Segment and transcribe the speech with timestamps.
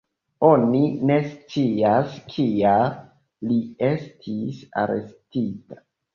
[0.45, 0.79] Oni
[1.09, 2.89] ne scias kial
[3.51, 3.59] li
[3.91, 5.81] estis arestita.